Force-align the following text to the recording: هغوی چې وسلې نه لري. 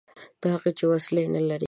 هغوی 0.53 0.71
چې 0.77 0.83
وسلې 0.91 1.23
نه 1.35 1.41
لري. 1.47 1.59